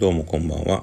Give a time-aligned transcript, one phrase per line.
[0.00, 0.82] どうもこんばんは。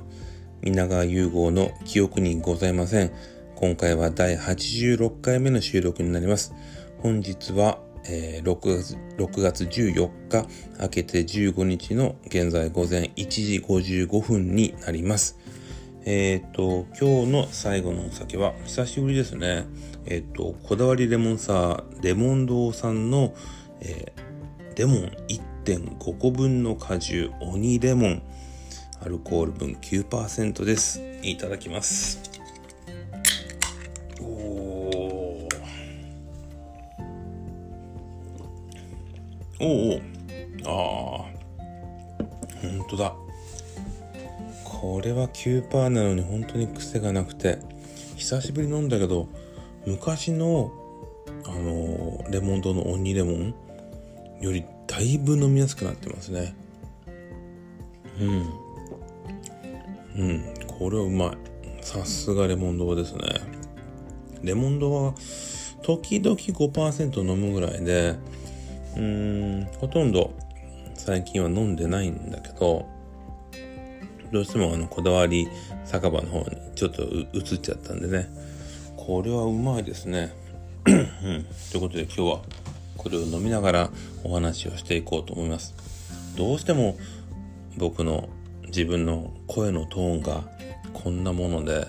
[0.62, 3.12] 皆川融合の記憶にございません。
[3.58, 6.54] 今回は第86回目の収録になります。
[7.00, 10.48] 本日は、えー、6, 月6月14日、
[10.80, 15.38] 明けて15日の現在午前1時55分になります。
[16.06, 19.66] えっ、ー、と、今日の最後のお酒は、久しぶりですね。
[20.06, 23.34] えっ、ー、と、こだわりレモンサー、レモン堂さんの、
[23.82, 24.14] え、
[24.78, 25.12] レモン
[25.66, 28.24] 1.5個分の果汁、鬼レモン。
[29.02, 31.02] アルコール分9%です。
[31.22, 32.22] いただきます。
[34.22, 35.48] おお
[39.60, 40.02] おお
[40.66, 41.32] ああ
[42.62, 43.14] 本当だ。
[44.64, 47.60] これは9%なのに本当に癖がなくて。
[48.22, 49.28] 久しぶり飲んだけど
[49.88, 50.72] 昔の
[51.44, 53.56] あのレモン堂のオニレモン
[54.40, 56.54] よりだいぶ飲みやすくなってますね。
[58.20, 58.61] うん。
[60.18, 60.44] うん。
[60.68, 61.38] これはうまい。
[61.82, 63.22] さすがレモンドですね。
[64.44, 65.14] レモンドは
[65.84, 68.16] 時々5%飲むぐらいで
[68.96, 70.34] うーんほとんど
[70.96, 72.88] 最近は飲んでないんだけど
[74.32, 75.48] どうしてもあのこだわり
[75.86, 78.30] 酒場の方にちょっと移っちゃったんでね。
[78.96, 80.32] これはうまいですね。
[80.86, 82.42] うん、ということで今日は
[82.98, 83.90] これを飲みながら
[84.24, 85.74] お話をしていこうと思います。
[86.38, 86.98] どうしても
[87.78, 88.30] 僕の
[88.72, 90.44] 自分の声のトーンが
[90.94, 91.88] こんなもので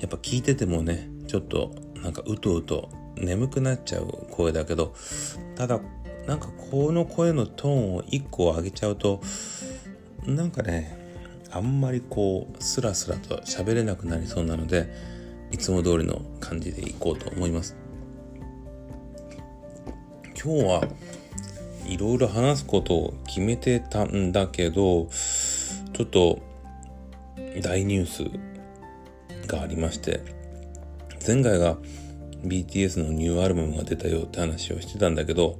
[0.00, 4.94] やっぱ聞いててもねちょっとなんかうとうと眠くなっちゃう声だけど
[5.56, 5.80] ただ
[6.26, 9.20] なんかこの声のトーンを1個上げちゃうと
[10.26, 10.98] なんかね
[11.52, 14.92] あんまりこうスラスラと喋れなくなりそうなので
[15.50, 17.76] いつも通りの感じでいこうと思います。
[20.42, 20.88] 今日は
[21.86, 25.08] いろいろ話すことを決めてたんだけど
[26.00, 26.38] ちょっと
[27.60, 30.22] 大ニュースがありまして
[31.26, 31.76] 前回が
[32.42, 35.58] BTS のニューアルバムが出たよって話をしてたんだけど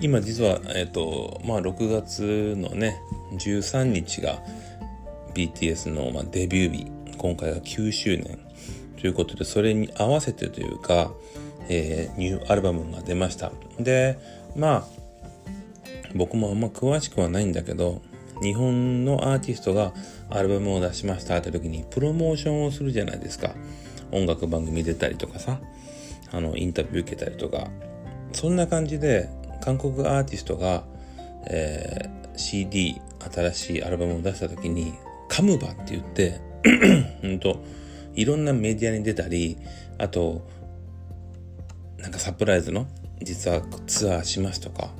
[0.00, 3.00] 今実はえっ、とまあ6月のね
[3.40, 4.38] 13日が
[5.34, 6.86] BTS の、まあ、デビュー日
[7.18, 8.38] 今回が9周年
[9.00, 11.10] ということでそれに合わせてというか、
[11.68, 13.50] えー、ニューアルバムが出ました。
[13.80, 14.16] で
[14.54, 14.84] まあ
[16.14, 18.00] 僕もあんま詳しくはないんだけど
[18.42, 19.92] 日本のアーティストが
[20.30, 23.54] アルバムを出しましたって時にプロモーションをするじゃないですか。
[24.12, 25.60] 音楽番組出たりとかさ、
[26.32, 27.68] あの、インタビュー受けたりとか。
[28.32, 29.28] そんな感じで、
[29.60, 30.84] 韓国アーティストが、
[31.48, 33.00] えー、CD、
[33.32, 34.92] 新しいアルバムを出した時に、
[35.28, 36.40] カムバって言って、
[37.22, 37.62] うんと、
[38.14, 39.56] いろんなメディアに出たり、
[39.98, 40.46] あと、
[41.98, 42.86] なんかサプライズの、
[43.22, 44.90] 実はツアーしますとか、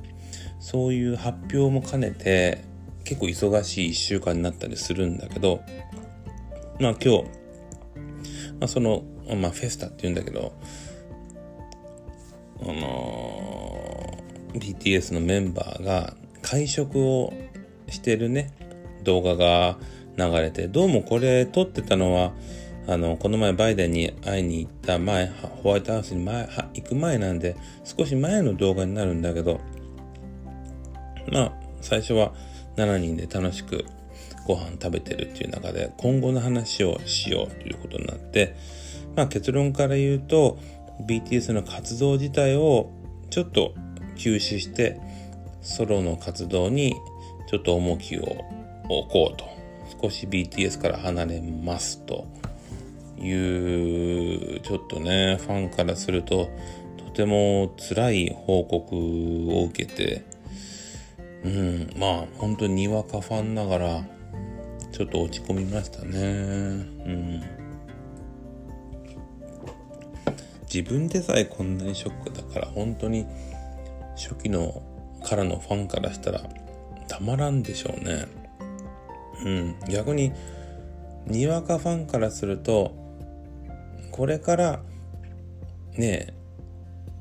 [0.58, 2.64] そういう発表も兼ねて、
[3.06, 5.62] 結構忙しい1週間になったりするんだけど、
[6.80, 7.24] まあ今日、
[8.58, 9.04] まあその、
[9.40, 10.52] まあフェスタって言うんだけど、
[12.62, 17.32] あのー、BTS のメンバーが会食を
[17.88, 18.52] してるね、
[19.04, 19.78] 動画が
[20.16, 22.32] 流れて、どうもこれ撮ってたのは、
[22.88, 25.28] あの、この前バイデンに会いに行った前、
[25.62, 29.60] ホワイトハウスに前行く前なんで、少し前の動画になるんだけど、
[31.30, 32.32] まあ、最初は、
[32.76, 33.84] 7人で楽しく
[34.46, 38.54] ご飯食べてるっていう中で今後の話をしようということになって、
[39.16, 40.58] まあ、結論から言うと
[41.06, 42.90] BTS の活動自体を
[43.30, 43.74] ちょっと
[44.16, 45.00] 休止して
[45.62, 46.94] ソロの活動に
[47.50, 48.22] ちょっと重きを
[48.88, 49.56] 置こうと。
[50.02, 52.26] 少し BTS から離れますと
[53.18, 56.50] いうちょっとねファンからすると
[56.98, 58.94] とても辛い報告
[59.58, 60.24] を受けて
[61.46, 64.04] うん、まあ本当ににわかファンながら
[64.90, 66.18] ちょっと落ち込みましたね。
[66.18, 67.42] うん。
[70.72, 73.26] 自分でさえこんなにショックだから本当に
[74.16, 74.82] 初期の
[75.24, 76.40] からのファンからしたら
[77.06, 78.26] たまらんでしょうね。
[79.44, 79.76] うん。
[79.88, 80.32] 逆に
[81.26, 82.92] にわかファンからすると
[84.10, 84.80] これから
[85.92, 86.34] ね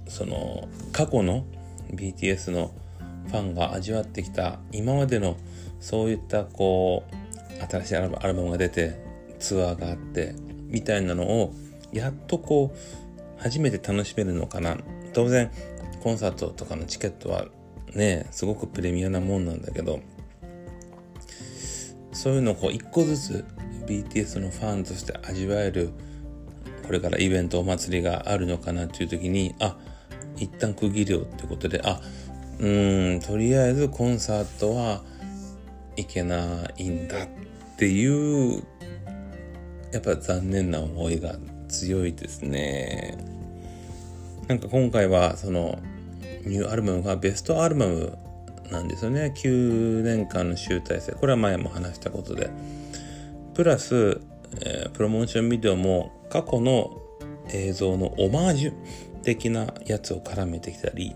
[0.08, 1.46] その過去の
[1.94, 2.72] BTS の
[3.26, 5.38] ファンが味わってきた今までの
[5.80, 9.00] そういったこう新しいアルバムが出て
[9.40, 10.36] ツアーがあって
[10.68, 11.54] みたいなのを
[11.92, 14.78] やっとこう初めて楽しめるのかな。
[15.14, 15.50] 当然
[16.02, 17.46] コンサートとかのチケットは
[17.94, 20.02] ねすごくプレミアなもんなんだけど
[22.12, 23.46] そういうのをこう一個ずつ
[23.88, 25.92] BTS のファンとして味わえる
[26.86, 29.78] これからイベントお祭りがあるのかなっていう時にあ
[30.38, 32.02] 一旦区切るよってことであ
[32.60, 35.02] うんとりあえずコンサートは
[35.98, 37.28] 行けないんだっ
[37.78, 38.64] ていう
[39.92, 41.36] やっぱ残念な思いが
[41.68, 43.18] 強いですね。
[44.48, 45.80] なんか今回はその
[46.46, 48.18] ニューアルバムがベストアルバム
[48.72, 49.34] なんですよね。
[49.36, 51.14] 9年間の集大成。
[51.14, 52.50] これは前も話したことで。
[53.54, 54.20] プラス、
[54.62, 57.02] えー、プロモーションビデオも過去の
[57.54, 58.74] 映像のオマージュ
[59.24, 61.16] 的なやつを絡めてきたり。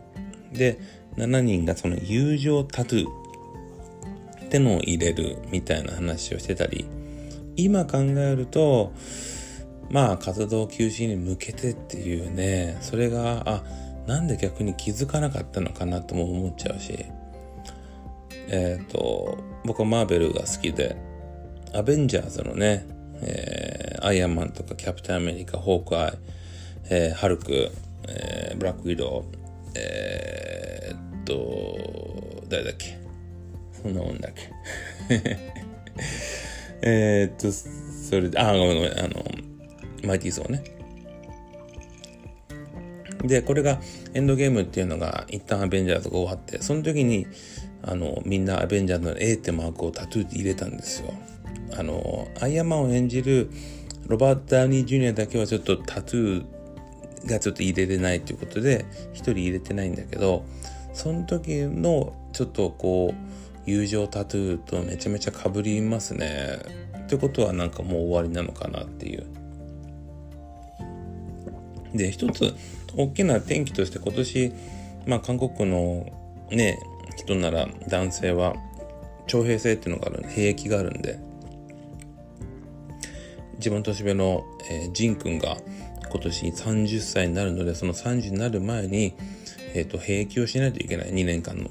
[0.54, 0.80] で
[1.20, 6.86] 7人がその友情タトゥーってのを入れるみたいな話をしてたり
[7.56, 8.94] 今考えると
[9.90, 13.64] まあ活動休止に向けてっていうねそれがあ
[14.08, 17.06] なんで逆に気づかなかったのかなとも思っちゃうし
[18.48, 20.96] えっ、ー、と僕はマーベルが好きで
[21.74, 22.88] アベンジャーズのね、
[23.22, 26.14] えー、アイアンマンとかキャプテンアメリカホークアイ、
[26.90, 27.72] えー、ハルク、
[28.08, 29.40] えー、ブラックウィドウ
[29.76, 30.59] えー、
[31.30, 32.98] と誰だっけ？
[33.82, 34.50] そんなもんだっけ？
[36.82, 39.26] えっとそれであごめんごめんあの
[40.04, 40.64] マイティーソーね。
[43.24, 43.82] でこれが
[44.14, 47.28] エンドゲームっていうのが一旦アベンジャーズが終わってその時に
[47.82, 51.14] あのみんなアベンジャーズの A ってマークをタトゥーで入れたんですよ。
[51.78, 53.50] あのアイアンマンを演じる
[54.08, 60.46] ロバート・ダウニー・ジュニアだけはちょっとタトゥーがちょっと入れれないということで一人入れてないんだけど
[60.94, 66.60] その時のちょっとこう友情タトゥーとめちゃめちゃかぶりますね。
[66.98, 69.26] ってことはなんかもう終わりなのかなっていう。
[71.94, 72.54] で一つ
[72.96, 74.54] 大きな転機として今年
[75.08, 76.06] まあ韓国の
[76.52, 76.80] ね
[77.16, 78.56] 人なら男性は
[79.28, 81.20] 徴兵制っていうのがある兵役があるんで
[83.60, 85.58] 自分年上の、えー、ジン君が
[86.10, 89.14] 今年30歳になるのでその30になる前に、
[89.74, 91.12] えーと、兵役をしないといけない。
[91.12, 91.70] 2年間の。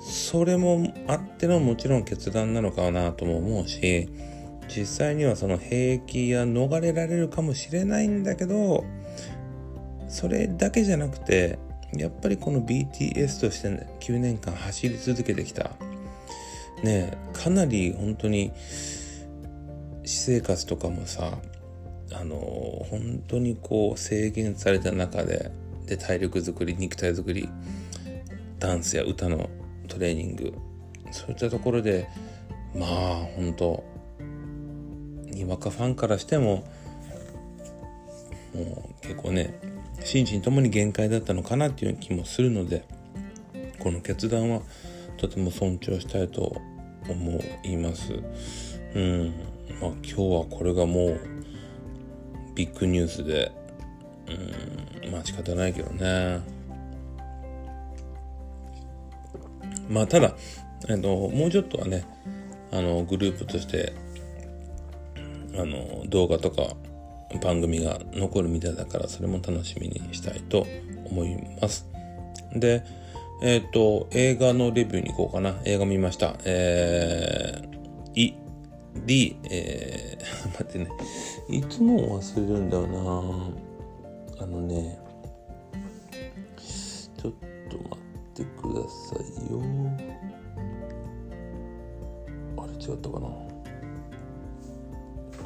[0.00, 4.08] それもあってのもちろん決断なのかなとも思うし
[4.68, 8.84] 実際にはその兵役や逃れられるかもしれないんだけど
[10.08, 11.58] それだけじゃなくて
[11.92, 13.68] やっぱりこの BTS として、
[13.98, 15.72] 9年間走り続けてきた。
[16.84, 18.52] ねかなり本当に
[20.04, 21.38] 私生活とかもさ
[22.12, 25.50] あの本当にこう制限された中で
[25.90, 27.48] で体力づくり肉体づくり
[28.60, 29.50] ダンスや歌の
[29.88, 30.54] トレーニング
[31.10, 32.08] そういったところで
[32.76, 32.88] まあ
[33.34, 33.84] 本当
[35.32, 36.64] にわかファンからしても
[38.54, 39.58] もう結構ね
[40.04, 42.84] 心身ともに限界だったのかなっていう気もするので
[43.80, 44.62] この決断は
[45.16, 46.56] とても尊重したいと
[47.08, 48.14] 思います。
[48.94, 49.34] うん
[49.80, 51.20] まあ、今日はこれがもう
[52.54, 53.50] ビッグニュースで
[54.30, 56.40] うんまあ仕方ないけどね。
[59.88, 60.34] まあただ、
[60.88, 62.04] えっと、もうちょっとはね
[62.70, 63.92] あのグループとして
[65.58, 66.76] あの動画とか
[67.42, 70.66] 番組が残るみたいだからそれも楽しみにしたいと
[71.04, 71.86] 思います。
[72.54, 72.84] で
[73.42, 75.56] えっ、と映画のレビューに行こうかな。
[75.64, 76.36] 映画見ました。
[76.44, 78.34] えー、い
[79.06, 80.88] D、えー、 待ってね。
[81.48, 83.69] いつも忘れるんだよな。
[84.42, 84.98] あのね、
[86.56, 87.32] ちょっ
[87.68, 89.16] と待ってくださ
[89.46, 89.60] いよ。
[92.56, 93.28] あれ違ったかな？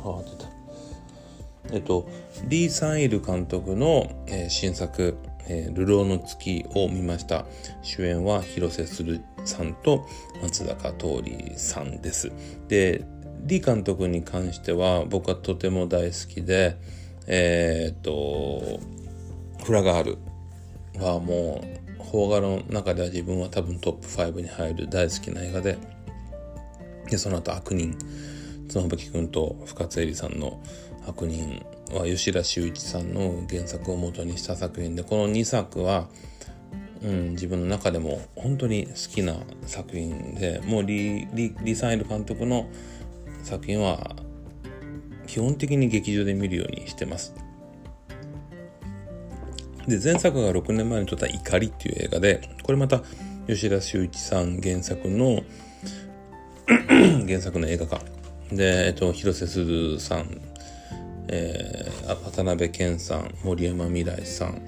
[0.05, 1.75] あ、出た。
[1.75, 2.09] えっと、
[2.47, 5.17] リー・サンイル監督の、えー、新作、
[5.49, 7.47] えー、流浪の月を見ました。
[7.83, 10.07] 主演は広瀬するさんと
[10.41, 12.31] 松坂桃李さんです。
[12.69, 13.05] で、
[13.49, 16.77] 李監督に関しては僕はとても大好きで、
[17.27, 18.81] えー、っと、
[19.65, 20.19] フラガール
[21.03, 25.79] はもう、邦画の中では自分は多分トップ5に入る大好きな映画で、
[27.09, 27.97] で、その後悪人、
[28.69, 30.61] 妻夫木君と深津絵里さんの
[31.07, 36.09] 悪人は吉田修一さんの原作を元にした作品で、この2作は、
[37.03, 42.67] うん、自分の中でも本当に好きな作品でもうリリリサイル監督の
[43.43, 44.17] 作品は
[45.35, 47.35] 基本的に劇場で見るようにしてます。
[49.89, 53.03] で、前作が6年前に撮った怒りっていう映画で、これまた
[53.49, 55.43] 吉田修一さん原作の
[57.27, 58.01] 原作の映画化。
[58.53, 60.41] で、えっと、広瀬すずさん、
[61.27, 64.63] えー、渡辺謙さん、森山未来さん、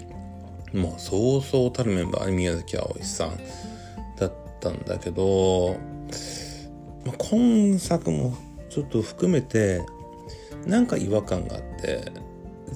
[0.77, 3.39] もうそうそうたるメンバー、宮崎あおいさん
[4.19, 5.77] だったんだけど、
[7.05, 8.37] まあ、今作も
[8.69, 9.81] ちょっと含めて
[10.67, 12.13] なんか違和感があって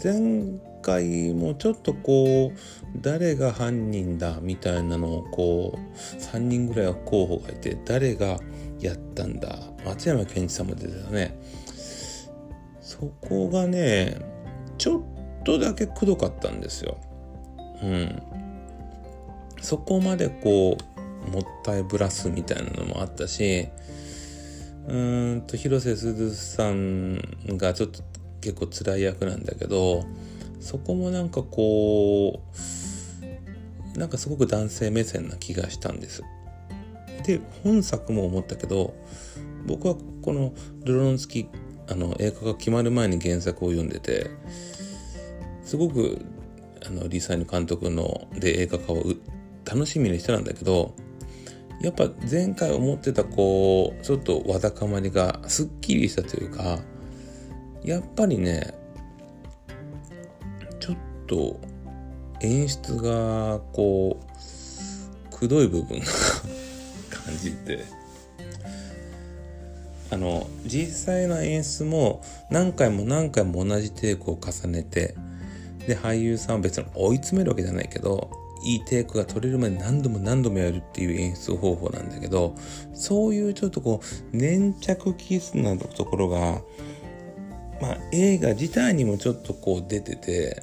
[0.03, 2.59] 前回もちょっとこう
[2.97, 8.39] 誰が犯人だみたいなのをこう3人ぐらいは候補がいて誰が
[8.79, 11.39] やったんだ松山ケンイチさんも出てたね。
[12.81, 14.19] そこがね
[14.79, 15.03] ちょっ
[15.45, 16.97] とだけくどかったんですよ。
[17.83, 18.23] うん。
[19.61, 20.77] そこまでこ
[21.27, 23.69] うもったいぶらすみたいなのもあったし
[24.89, 24.97] う
[25.37, 27.17] んと広瀬すずさん
[27.57, 28.03] がちょっと
[28.41, 30.05] 結構辛い役なんだけど
[30.61, 32.43] そこもなんかこ
[33.95, 36.23] うなんかすごく男性目線な気がしたんです。
[37.25, 38.95] で本作も思ったけど
[39.67, 41.49] 僕はこの「ルロンスキ」
[41.89, 44.31] あの映画が決まる前に原作を読んでて
[45.65, 46.25] すごく
[46.87, 49.05] あのリサイヌ監督ので映画化を
[49.65, 50.95] 楽しみにしてたんだけど
[51.81, 56.79] やっぱ前回思ってたこうちょっとわだかまりがすっきりしたというか
[57.83, 58.75] やっぱりね
[60.79, 60.97] ちょっ
[61.27, 61.59] と
[62.43, 66.05] 演出がこうくどい部分が
[67.25, 67.85] 感じて
[70.11, 75.15] あの実際の演出も何回も何回も同じテイクを重ねて
[75.87, 78.31] で俳優さんは別に追い詰めるわけじゃないけど
[78.63, 82.55] いいテイクが取れるまで何度も何度もやるっていう演出方法なんだけど
[82.93, 84.01] そういうちょっとこ
[84.33, 86.61] う粘着キスなところが
[87.81, 90.63] まあ映画自体にもちょっとこう出てて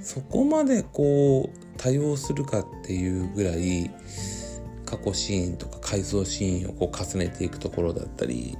[0.00, 3.90] そこまでこう多用するかっていうぐらい
[4.84, 8.56] 過去シーンとか回想シーンをこう重ねていくところだったり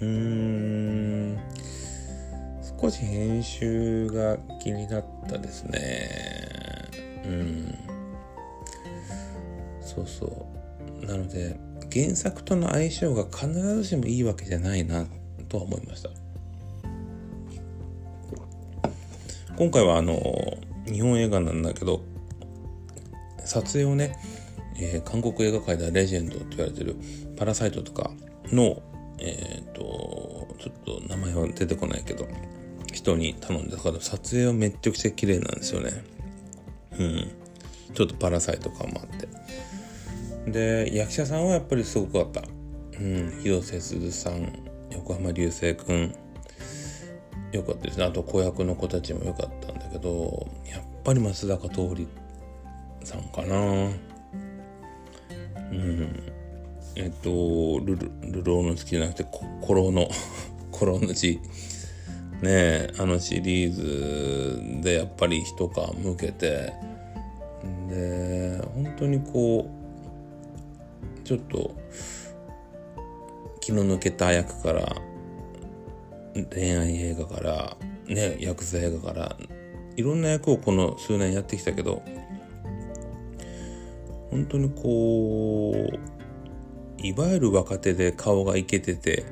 [0.00, 1.57] うーん。
[2.80, 6.08] 少し編集が気になったですね。
[7.24, 7.74] うん。
[9.80, 10.46] そうそ
[11.02, 11.06] う。
[11.06, 11.58] なので
[11.92, 15.06] 原作との相性が必ずしもいいわけじゃないな
[15.48, 16.10] とは思いました。
[19.56, 20.14] 今回はあの
[20.86, 22.02] 日本映画なんだけど
[23.44, 24.16] 撮影をね、
[24.76, 26.94] えー、韓国映画界ではレジェンドって言われてる
[27.36, 28.12] パラサイトとか
[28.52, 28.80] の
[29.18, 32.28] えっ、ー、とちょっと名前は出てこないけど
[32.98, 35.92] 人に頼んでだから撮影はめっちゃくちゃ綺麗なんですよね。
[36.98, 37.30] うん。
[37.94, 39.28] ちょっとパラサイト感もあって。
[40.50, 42.42] で役者さんはやっぱりすごくあった。
[42.98, 43.40] うん。
[43.42, 44.52] 広瀬すずさん
[44.90, 46.14] 横浜流星くん
[47.52, 48.04] よかったですね。
[48.04, 52.08] あと子役の子たちもよかったんだけどやっぱり松坂桃李
[53.04, 53.56] さんかな。
[55.70, 56.32] うん。
[56.96, 60.08] えっとルルルローの好きじゃなくてコロの
[60.72, 61.40] コロの字
[62.42, 66.72] ねあのシリーズでやっぱり一皮向けて
[67.88, 71.74] で本当にこうちょっと
[73.60, 74.96] 気の抜けた役から
[76.54, 77.76] 恋愛映画から
[78.06, 79.36] ねヤクザ映画から
[79.96, 82.02] いろんな役をこの数年やってきたけど
[84.30, 89.24] 本当にこういわゆる若手で顔がイケてて、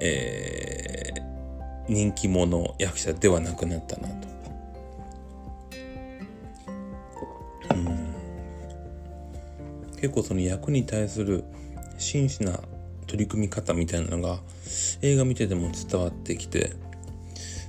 [0.00, 1.03] えー、
[1.88, 4.28] 人気者役者ではなくなったなと。
[7.74, 8.14] うん
[9.96, 11.44] 結構その役に対する
[11.96, 12.60] 真摯な
[13.06, 14.40] 取り組み方みたいなのが
[15.00, 16.72] 映画見てても伝わってきて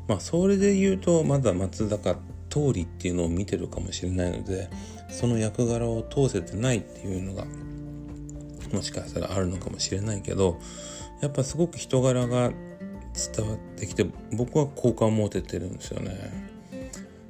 [0.07, 2.17] まあそれで言うとまだ松坂
[2.53, 4.69] 桃李っていうのを見てるかもしれないので
[5.10, 7.45] その役柄を通せてないっていうのが
[8.74, 10.60] もしかしたらあるのかもしれないけど
[11.22, 12.51] やっぱすごく人柄が
[13.15, 16.45] 伝わってきて僕は好感持ててるんですよね。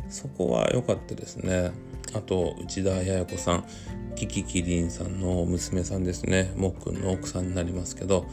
[0.09, 1.71] そこは良かったですね。
[2.13, 3.65] あと内田彩子さん
[4.15, 6.51] キキキリンさんの娘さんですね。
[6.55, 8.25] もっくんの奥さんになりますけど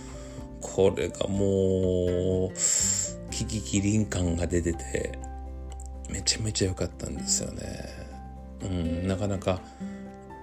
[0.60, 2.52] これがもう
[3.30, 5.18] キキキリン感が出てて
[6.08, 7.62] めちゃめちゃ良かったんですよね。
[8.62, 9.60] うんなかなか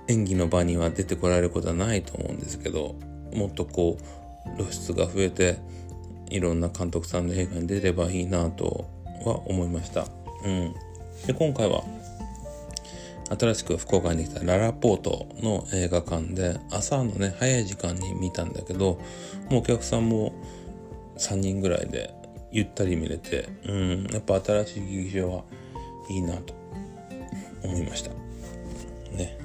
[0.07, 2.95] 演技の場には出てこられることはないと思うんですけど
[3.33, 5.57] もっとこう露出が増えて
[6.29, 8.89] いろんな監督さんの映画に出ればいいなと
[9.25, 10.07] は思いました。
[10.45, 10.73] うん、
[11.25, 11.83] で今回は
[13.37, 18.99] 新しく福岡にできたララポートの映画館で朝のね早い時間に見たんだけど
[19.49, 20.33] もうお客さんも
[21.17, 22.13] 3人ぐらいで
[22.51, 24.07] ゆったり見れてうん。
[24.11, 25.43] やっぱ新しい劇場は
[26.09, 26.55] いいなと
[27.63, 28.11] 思いました。
[29.15, 29.37] ね。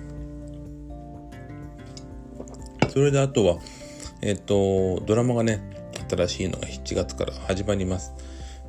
[2.88, 3.58] それであとは
[4.22, 5.73] えっ、とドラマがね
[6.08, 8.14] 新しいのが7月から始まります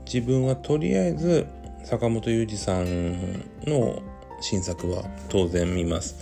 [0.05, 1.47] 自分はとりあえず
[1.83, 4.01] 坂本裕二さんの
[4.41, 6.15] 新作は当然見ます。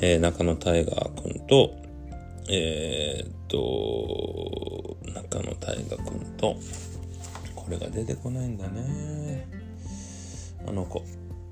[0.00, 1.74] えー、中野大河君と、
[2.50, 6.56] えー、っと、中野大河君と、
[7.54, 9.48] これが出てこないんだね。
[10.66, 11.02] あの子、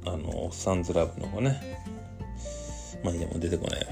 [0.04, 1.80] あの、サンズラブの子ね。
[3.02, 3.86] まあいや、もう出てこない。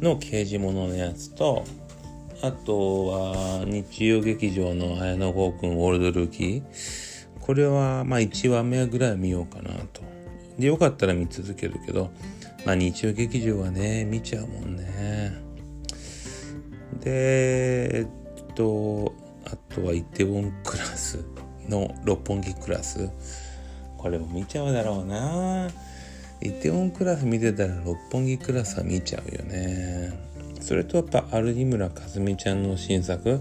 [0.00, 1.64] の刑事物のやつと
[2.42, 6.62] あとは日曜劇場の綾野剛君オールドルーキー。
[7.40, 10.02] これはまあ1話目ぐらい見ようかなと。
[10.58, 12.10] でよかったら見続けるけど
[12.66, 15.40] まあ日曜劇場はね見ちゃうもんね。
[17.00, 21.24] でえっとあとはイテウォンクラス
[21.68, 23.08] の六本木クラス。
[23.96, 25.70] これも見ちゃうだろうな。
[26.40, 30.31] イテウォンクラス見てたら六本木クラスは見ちゃうよね。
[30.62, 33.40] それとやっぱ有村架純ちゃんの新作？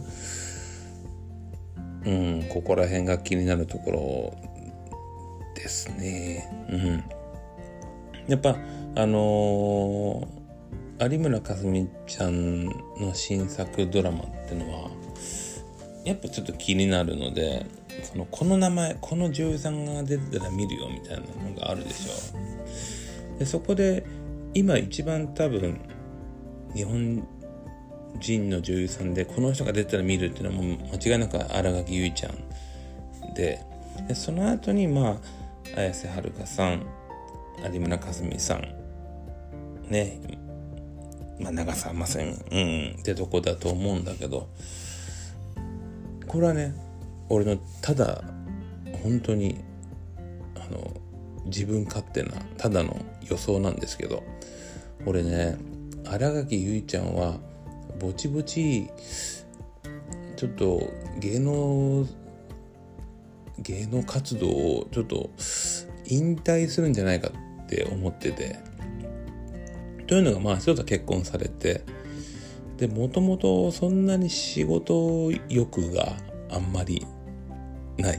[2.04, 4.34] うんここら辺が気になるところ
[5.56, 6.50] ですね。
[6.70, 7.04] うん。
[8.28, 8.58] やっぱ
[8.96, 14.90] あのー、有村架純ちゃんの新作ドラマってのは
[16.04, 17.66] やっぱちょっと気になるので
[18.04, 23.38] そのこの名前この女優さんが出てたら見るよみたいなのがあるでしょ。
[23.38, 24.06] でそこで
[24.54, 25.80] 今一番多分
[26.76, 27.28] 日本
[28.20, 32.30] 人の女優さんでこの人が出たら見るっていうのはもう間違いなく新垣結衣ちゃ
[33.32, 33.66] んで
[34.08, 35.20] でその後にま
[35.76, 36.86] あ綾瀬はるかさん
[37.72, 38.62] 有村架純さん
[39.90, 40.20] ね
[41.40, 44.50] まあ長澤まさみうんってとこだと思うんだけど
[46.28, 46.74] これはね
[47.30, 48.24] 俺のただ
[49.04, 49.64] 本当に
[50.56, 50.92] あの
[51.46, 52.98] 自分勝手なただの
[53.30, 54.24] 予想なんですけど
[55.06, 55.58] 俺ね
[56.12, 57.40] 新垣結衣ちゃんは
[57.98, 58.90] ぼちぼち
[60.36, 62.06] ちょっと芸能
[63.60, 65.30] 芸能活動をちょっと
[66.08, 67.30] 引退するんじゃないか
[67.64, 68.60] って思ってて。
[70.08, 71.84] というのがまあ一つは結婚されて。
[72.76, 76.18] でもともとそんなに仕事欲が
[76.50, 77.06] あんまり
[77.98, 78.18] ない。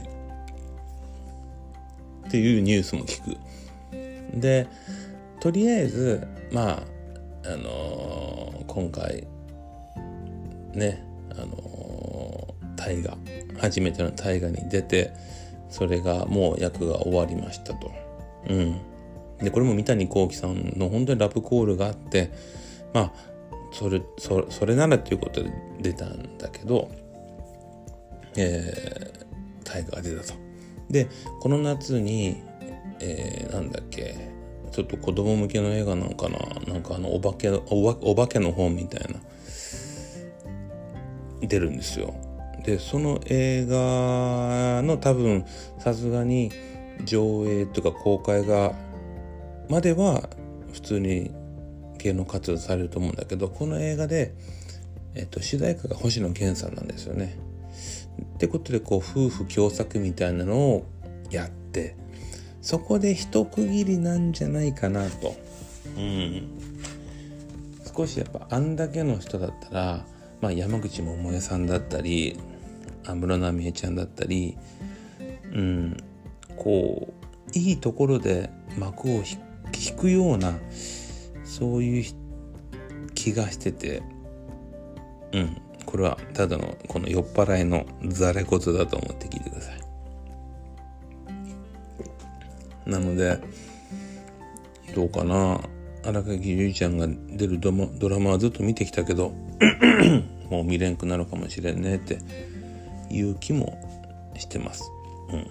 [2.27, 3.37] っていうニュースも聞く。
[4.39, 4.67] で
[5.39, 6.92] とりあえずまあ
[7.45, 9.27] あのー、今回
[10.73, 13.17] ねあのー、大河
[13.59, 15.13] 初めての大河に出て
[15.69, 17.91] それがもう役が終わりましたと。
[18.49, 18.81] うん。
[19.39, 22.31] でこれも三谷幸喜さんの本当にラブコールがあって
[22.93, 23.13] まあ
[23.71, 26.89] それそそれならっていうことで出たんだけど
[28.37, 30.33] えー、大河が出たと。
[30.89, 31.07] で
[31.39, 32.43] この夏に、
[32.99, 34.32] えー、なんだっけ
[34.73, 36.39] ちょっと子供向けの映画なのかな
[36.73, 37.61] なんかあのお化けお
[38.01, 39.19] お化けの本みたいな
[41.47, 42.13] 出るんですよ。
[42.63, 45.45] でその映画の多分
[45.77, 46.51] さすがに
[47.05, 48.73] 上映とか公開が
[49.69, 50.29] までは
[50.71, 51.31] 普通に
[51.99, 54.33] 芸能活動されると思うんだけどこの映画で、
[55.15, 57.37] えっと、主題歌が星野源さんなんですよね。
[58.35, 60.85] ってことでこう夫婦共作みたいなのを
[61.29, 61.95] やって
[62.63, 65.35] そこで一区切りなんじゃないかなと。
[65.97, 66.47] うん。
[67.95, 70.05] 少しやっぱあんだけの人だったら、
[70.41, 72.39] まあ、山口百恵さんだったり
[73.03, 74.57] 安室奈美恵ちゃんだったり、
[75.51, 75.97] うん、
[76.57, 80.53] こういいところで幕を引くような
[81.43, 82.05] そういう
[83.13, 84.01] 気がしてて、
[85.33, 89.82] うん、これはただのこの酔っ払いのざれ言だと思って聞いてください。
[92.85, 93.39] なので、
[94.95, 95.61] どうかな。
[96.05, 99.31] 荒垣結衣ちゃんが出るドラマはずっと見てきたけど、
[100.49, 102.19] もう見れんくなるかもしれんねって
[103.09, 103.77] いう気も
[104.37, 104.91] してます。
[105.31, 105.47] うん。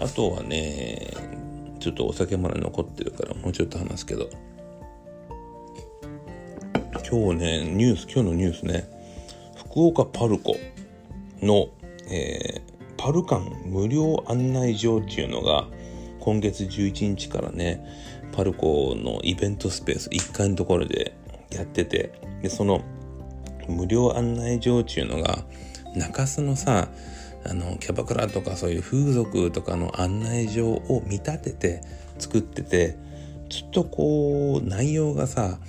[0.00, 1.08] あとはね、
[1.80, 4.30] ちょっとお酒まだ残ってるからもうちょっと話すけど、
[7.10, 8.88] 今日ね、ニュース、今日のニュースね、
[9.56, 10.56] 福岡パルコ
[11.42, 11.68] の、
[12.10, 15.68] えー、パルカン無料案内所っていうのが、
[16.20, 17.82] 今月11日からね、
[18.32, 21.16] パルコのイベントスペース1階のところで
[21.50, 22.82] やってて、で、その
[23.68, 25.44] 無料案内所っていうのが、
[25.96, 26.88] 中洲のさ、
[27.46, 31.80] あの、キャバクラとかそういう風俗とかの案内所を見立てて
[32.18, 32.96] 作ってて、
[33.48, 35.60] ちょっとこう、内容がさ、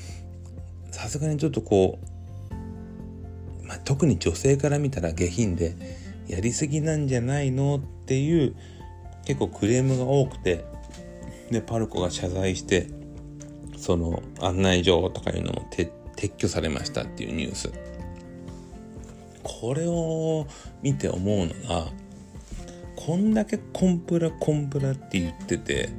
[0.91, 5.75] さすがにちょっとこう、まあ、特に女性から見たら下品で
[6.29, 8.55] やりすぎなんじゃないのっていう
[9.25, 10.63] 結構クレームが多くて
[11.49, 12.87] でパルコが謝罪して
[13.77, 15.89] その案内状とかいうのも撤
[16.37, 17.71] 去されましたっていうニュース。
[19.41, 20.47] これを
[20.81, 21.87] 見て思うのが
[22.95, 25.89] こんだけコンプラコンプラって言ってて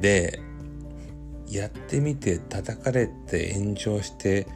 [0.00, 0.40] で
[1.48, 4.46] やってみて叩かれて炎上して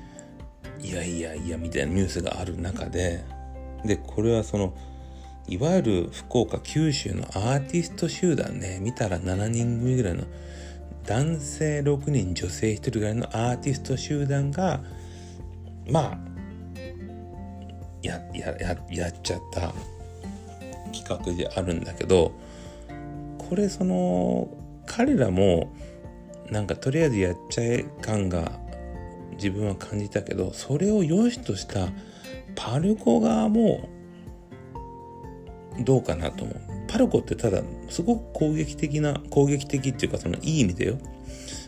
[0.80, 3.22] いやいやいやみたいなニュースがある中で
[3.84, 4.74] でこれはその
[5.48, 10.24] いわゆる福岡九州のアーティスト集団ね見たら7人組ぐらいの
[11.04, 14.80] 男性6人女性1人ぐらいのアーティスト集団が
[15.88, 16.18] まあ
[18.02, 19.72] ややややっちゃった
[20.92, 22.32] 企画であるんだけど
[23.38, 24.48] これその
[24.86, 25.72] 彼らも
[26.50, 28.52] なんかとりあえずやっちゃえ感が
[29.32, 31.88] 自分は感じたけどそれを良しとした
[32.56, 33.88] パルコ側も
[35.84, 36.60] どうかなと思う。
[36.88, 40.98] パルコってただすごく攻撃的な攻撃的っていうかそのいい意味でよ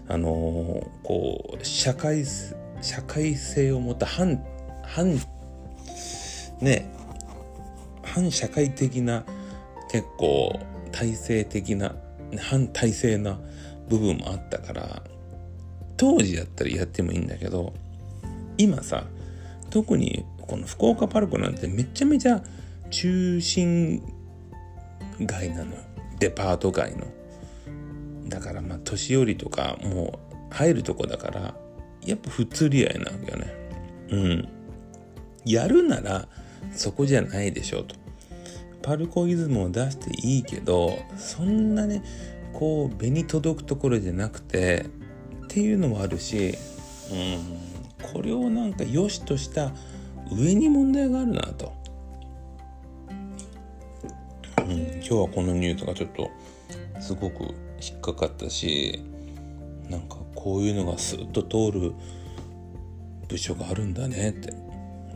[0.09, 2.25] あのー、こう社会
[2.81, 4.43] 社会性を持った反
[4.85, 5.19] 反
[6.61, 6.91] ね
[8.03, 9.25] 反社会的な
[9.91, 10.59] 結構
[10.93, 11.95] 体制的な
[12.41, 13.39] 反体制な
[13.89, 15.03] 部分もあったから
[15.97, 17.75] 当時やったらやってもいいんだけど
[18.57, 19.05] 今さ
[19.71, 22.43] 特にこの福岡パルコなんてめちゃめちゃ
[22.91, 24.03] 中心
[25.21, 25.77] 街なの。
[26.19, 27.07] デパート街の
[28.27, 30.19] だからまあ年寄りとかも
[30.51, 31.55] う入るとこだから
[32.05, 33.55] やっぱ普通り合いなわけよね
[34.11, 34.49] うん
[35.45, 36.29] やるなら
[36.73, 37.95] そこじゃないでしょうと。
[38.83, 42.03] パルコイズムを出していいけどそんなね
[42.53, 44.87] こう紅届くところじゃなくて
[45.45, 46.57] っていうのもあるし
[47.13, 48.13] うん。
[48.13, 49.73] これをなんか良しとした
[50.31, 51.73] 上に問題があるなと、
[54.59, 56.31] うん、今日はこのニュースがちょっと
[57.01, 57.43] すごく
[57.81, 59.03] 引っかかったし
[59.89, 61.93] なんかこういうのがスッと通る
[63.29, 64.53] 部署があるんだねって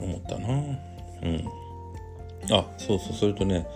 [0.00, 0.48] 思ったな。
[0.48, 1.48] うん。
[2.50, 3.66] あそうそうそれとね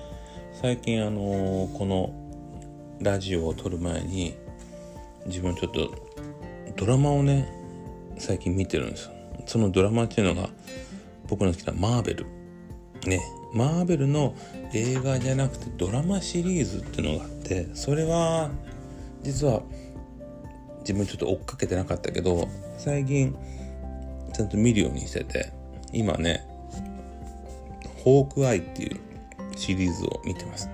[0.61, 2.13] 最近あのー、この
[3.01, 4.35] ラジオを撮る前に
[5.27, 5.91] 自分ちょっと
[6.77, 7.49] ドラマをね
[8.19, 9.13] 最近見てるんですよ。
[9.47, 10.49] そのドラマっていうのが
[11.29, 12.27] 僕の好きなマーベル。
[13.07, 13.21] ね。
[13.53, 14.35] マーベルの
[14.75, 18.51] 映画じゃなくてドラマシリーズっていうのがあってそれは
[19.23, 19.63] 実は
[20.81, 23.35] 自分ちょっと追っかけてなかったけど最近
[24.35, 25.53] ちゃんと見るようにしてて
[25.93, 26.47] 今ね
[28.05, 29.01] ホークアイっていう
[29.57, 30.69] シリーズを見てます。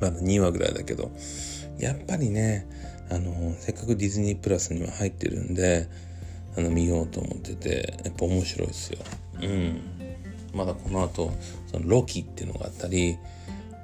[0.00, 1.10] まだ2話ぐらいだけど
[1.78, 2.66] やっぱりね
[3.10, 5.88] あのせっかくディズニープラスには入ってるんで
[6.56, 8.98] あの見ようと思っててやっぱ面白いですよ。
[9.42, 9.80] うん。
[10.54, 11.32] まだこの後
[11.70, 13.16] そのロキっていうのがあったり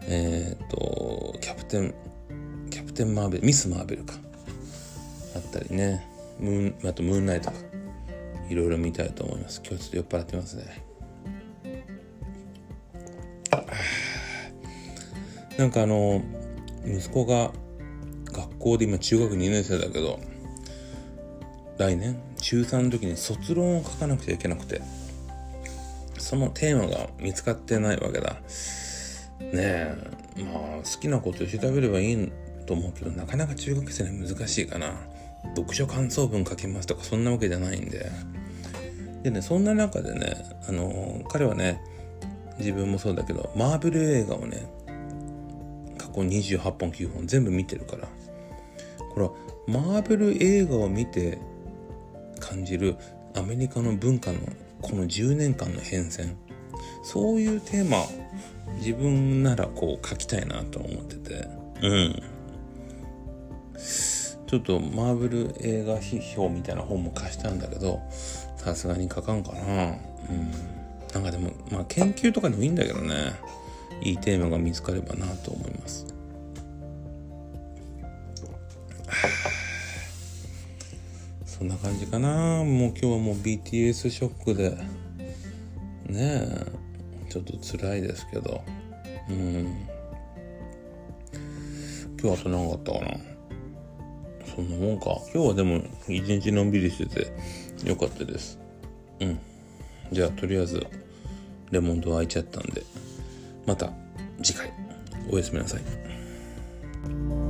[0.02, 1.94] えっ、ー、とキャプテン
[2.70, 4.14] キャプテンマーベルミスマーベルか。
[5.34, 6.06] あったりね。
[6.38, 7.56] ムーンあとムーンナイトか。
[8.48, 9.60] いろいろ見たいと思います。
[9.64, 10.88] 今日ちょっと酔っ払ってますね。
[15.58, 16.22] なんかあの
[16.86, 17.50] 息子が
[18.26, 20.20] 学校で今中学2年生だけど
[21.78, 24.80] 来年中3の時に卒論を書かなくちゃいけなくて。
[26.18, 28.36] そのテーマが見つかってないわけだ。
[29.40, 29.96] ねえ。
[30.42, 32.32] まあ好きなことを調べればいい
[32.66, 34.92] と思うけどなかなか中学生に難しいかな。
[35.56, 38.10] 読書感想文書きますとかそんなわけじゃないんで。
[39.22, 40.36] でねそんな中でね
[40.68, 41.80] あの彼はね
[42.58, 44.66] 自分もそうだけどマーベル映画をね
[45.96, 48.08] 過去28本9本全部見てるから。
[49.14, 49.32] これは
[49.66, 51.38] マーベル映画を見て
[52.40, 52.96] 感じる
[53.34, 54.38] アメリカの文化の
[54.82, 56.34] この10年間の変遷
[57.02, 58.04] そういうテーマ
[58.78, 61.48] 自分ならこう書きたいなと思ってて。
[61.82, 62.22] うん。
[64.46, 68.00] ちょっとマーブル映画批評みたいな本も貸したんだけど
[68.56, 69.60] さすがに書かんかな。
[69.60, 70.50] うん。
[71.12, 73.32] なんかでもまあ研究とかでもいいんだけどね。
[74.00, 76.06] いいテーマが見つかればなと思います。
[81.58, 82.62] そんな感じかな。
[82.62, 84.70] もう今日はもう BTS ショックで。
[86.06, 86.66] ねえ。
[87.28, 88.62] ちょっと辛いですけど。
[89.28, 89.88] うん。
[92.22, 93.16] 今日あと何かったかな。
[94.54, 95.06] そんなもんか。
[95.34, 97.32] 今日はでも一日のんびりして
[97.82, 98.60] てよかったです。
[99.18, 99.40] うん。
[100.12, 100.86] じゃあとりあえず
[101.72, 102.82] レモンド開いちゃったんで
[103.66, 103.92] また
[104.42, 104.72] 次回
[105.30, 107.47] おやすみなさい。